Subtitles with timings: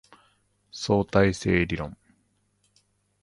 [0.71, 1.95] 相対性理論